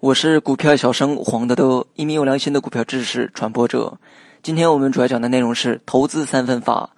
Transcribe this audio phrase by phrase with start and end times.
[0.00, 3.96] 我是股票小生黄德德，一名有良心的股票知识传播者。
[4.42, 6.90] 今天我们主要讲的内容是投资三分法。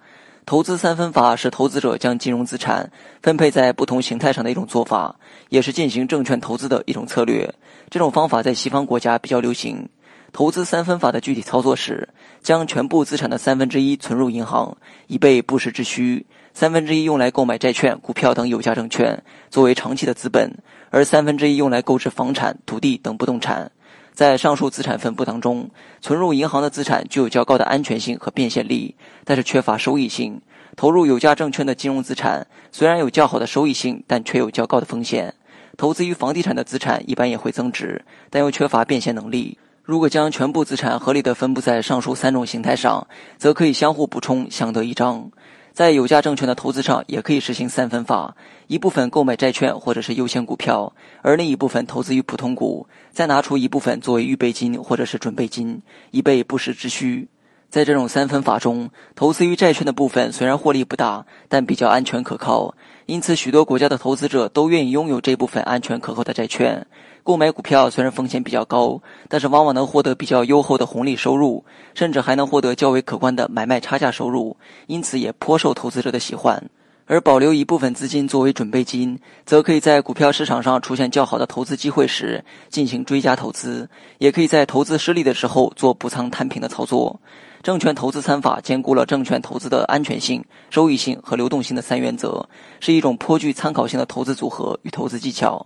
[0.45, 2.91] 投资三分法是投资者将金融资产
[3.21, 5.15] 分配在不同形态上的一种做法，
[5.49, 7.53] 也是进行证券投资的一种策略。
[7.91, 9.87] 这种方法在西方国家比较流行。
[10.33, 12.09] 投资三分法的具体操作是：
[12.41, 14.75] 将全部资产的三分之一存入银行，
[15.05, 16.25] 以备不时之需；
[16.55, 20.49] 三分之一用来购买债券、股票等有价证券，作为长期的资本；
[20.89, 23.71] 而三分之一用来购置房产、土地等不动产。
[24.11, 25.69] 在上述资产分布当中，
[26.01, 30.41] 存入银行的资产具有较高的安全性和变现力，但是缺乏收益性；
[30.75, 35.35] 投入有价证券的金融资产虽然有较好的收益性，但却有较高的风险。
[35.77, 39.59] 投资于房地产的资产一般也会增值，但又缺乏变现能力。
[39.83, 43.05] 如果将全部资产合理的分布在上述三种形态上，
[43.37, 45.29] 则可以相互补充，相得益彰。
[45.73, 48.33] 在有价证券的投资上，也可以实行三分法：
[48.67, 55.81] 一部分购买债券或者是优先股票，而另一部分投资于普通股，再拿出一部分作为预备金或者是准备金，
[56.11, 57.27] 以备不时之需。
[57.69, 62.73] 在这种三分法中，投资于债券的部分虽然获利不大，但比较安全可靠，
[63.07, 66.85] 因此许多国家的投资者都愿意拥有这部分安全可靠的债券。
[67.23, 71.63] 购买股票虽然风险比较高，但是往往能获得比较优厚的红利收入，
[71.95, 74.57] 甚至还能获得较为可观的买卖差价收入，
[74.87, 76.61] 因此也颇受投资者的喜欢。
[77.05, 87.19] 而保留一部分资金作为准备金，则可以在股票市场上出现较好的投资机会时进行追加投资，也可以在投资失利的时候做补仓摊平的操作。
[87.61, 92.45] 证券投资参法兼顾了证券投资的安全性、收益性和流动性的三原则，
[92.79, 95.65] 是一种颇具参考性的投资组合与投资技巧。